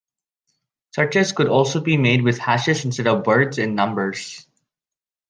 [0.95, 4.47] Searches could also be made with hashes instead of words and numbers.